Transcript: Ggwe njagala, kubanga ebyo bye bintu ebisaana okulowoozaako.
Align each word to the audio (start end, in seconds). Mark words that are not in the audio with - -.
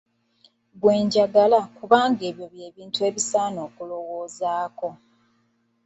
Ggwe 0.75 0.93
njagala, 1.05 1.59
kubanga 1.77 2.21
ebyo 2.29 2.45
bye 2.53 2.67
bintu 2.75 2.99
ebisaana 3.09 3.59
okulowoozaako. 3.67 4.89